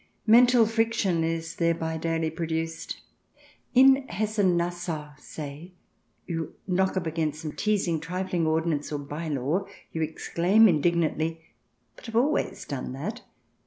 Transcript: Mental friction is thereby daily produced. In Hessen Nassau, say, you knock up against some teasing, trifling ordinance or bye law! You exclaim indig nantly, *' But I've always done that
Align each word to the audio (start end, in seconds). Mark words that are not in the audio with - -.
Mental 0.25 0.65
friction 0.65 1.23
is 1.23 1.57
thereby 1.57 1.95
daily 1.97 2.31
produced. 2.31 2.99
In 3.75 4.07
Hessen 4.07 4.57
Nassau, 4.57 5.11
say, 5.19 5.73
you 6.25 6.55
knock 6.65 6.97
up 6.97 7.05
against 7.05 7.43
some 7.43 7.51
teasing, 7.51 7.99
trifling 7.99 8.47
ordinance 8.47 8.91
or 8.91 8.97
bye 8.97 9.27
law! 9.27 9.67
You 9.91 10.01
exclaim 10.01 10.65
indig 10.65 10.95
nantly, 10.95 11.37
*' 11.67 11.95
But 11.95 12.09
I've 12.09 12.15
always 12.15 12.65
done 12.65 12.93
that 12.93 13.21